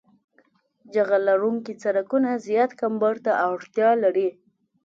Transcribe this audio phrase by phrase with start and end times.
[0.93, 4.29] جغل لرونکي سرکونه زیات کمبر ته اړتیا لري